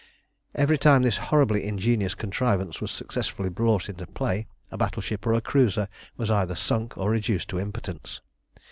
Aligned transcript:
Every 0.55 0.79
time 0.79 1.03
this 1.03 1.17
horribly 1.29 1.63
ingenious 1.67 2.15
contrivance 2.15 2.81
was 2.81 2.89
successfully 2.89 3.49
brought 3.49 3.87
into 3.87 4.07
play 4.07 4.47
a 4.71 4.75
battleship 4.79 5.27
or 5.27 5.33
a 5.33 5.41
cruiser 5.41 5.87
was 6.17 6.31
either 6.31 6.55
sunk 6.55 6.97
or 6.97 7.11
reduced 7.11 7.49
to 7.49 7.59
impotence. 7.59 8.19